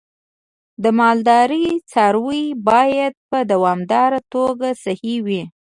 د 0.83 0.85
مالدارۍ 0.99 1.65
څاروی 1.91 2.43
باید 2.69 3.13
په 3.29 3.37
دوامداره 3.51 4.19
توګه 4.33 4.67
صحي 4.83 5.15
وي. 5.25 5.41